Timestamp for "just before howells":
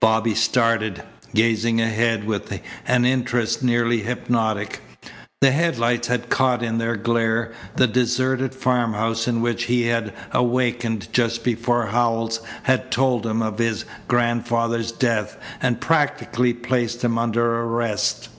11.12-12.40